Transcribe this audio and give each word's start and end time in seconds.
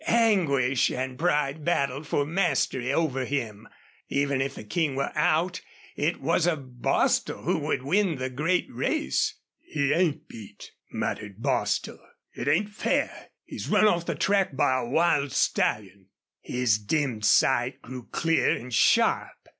Anguish 0.07 0.89
and 0.89 1.15
pride 1.19 1.63
battled 1.63 2.07
for 2.07 2.25
mastery 2.25 2.91
over 2.91 3.23
him. 3.23 3.67
Even 4.09 4.41
if 4.41 4.55
the 4.55 4.63
King 4.63 4.95
were 4.95 5.11
out 5.13 5.61
it 5.95 6.19
was 6.19 6.47
a 6.47 6.55
Bostil 6.57 7.43
who 7.43 7.59
would 7.59 7.83
win 7.83 8.15
the 8.15 8.31
great 8.31 8.65
race. 8.71 9.35
"He 9.59 9.93
ain't 9.93 10.27
beat!" 10.27 10.71
muttered 10.91 11.43
Bostil. 11.43 11.99
"It 12.33 12.47
ain't 12.47 12.73
fair! 12.73 13.29
He's 13.45 13.69
run 13.69 13.85
off 13.85 14.07
the 14.07 14.15
track 14.15 14.55
by 14.55 14.79
a 14.79 14.85
wild 14.89 15.31
stallion!" 15.33 16.07
His 16.39 16.79
dimmed 16.79 17.23
sight 17.23 17.79
grew 17.83 18.07
clear 18.11 18.49
and 18.53 18.73
sharp. 18.73 19.49